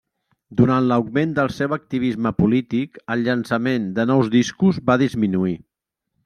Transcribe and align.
Durant 0.59 0.85
l'augment 0.91 1.35
del 1.39 1.51
seu 1.57 1.75
activisme 1.77 2.31
polític, 2.39 2.97
el 3.17 3.23
llançament 3.27 3.87
de 4.01 4.07
nous 4.13 4.33
discos 4.37 4.81
va 4.91 4.97
disminuir. 5.05 5.55